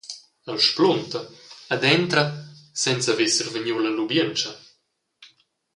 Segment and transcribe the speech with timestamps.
[0.51, 1.21] El splunta
[1.75, 2.23] ed entra
[2.85, 4.51] senza haver survegniu la lubientscha.